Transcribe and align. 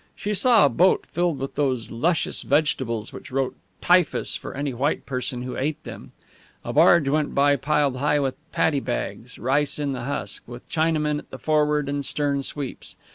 She 0.15 0.33
saw 0.33 0.65
a 0.65 0.69
boat 0.69 1.05
filled 1.05 1.37
with 1.37 1.53
those 1.53 1.91
luscious 1.91 2.41
vegetables 2.41 3.13
which 3.13 3.29
wrote 3.29 3.55
typhus 3.81 4.35
for 4.35 4.55
any 4.57 4.73
white 4.73 5.05
person 5.05 5.43
who 5.43 5.55
ate 5.55 5.83
them. 5.83 6.11
A 6.65 6.73
barge 6.73 7.07
went 7.07 7.35
by 7.35 7.55
piled 7.55 7.97
high 7.97 8.19
with 8.19 8.33
paddy 8.51 8.79
bags 8.79 9.37
rice 9.37 9.77
in 9.77 9.91
the 9.91 10.05
husk 10.05 10.41
with 10.47 10.67
Chinamen 10.67 11.19
at 11.19 11.29
the 11.29 11.37
forward 11.37 11.87
and 11.87 12.03
stern 12.03 12.41
sweeps. 12.41 12.95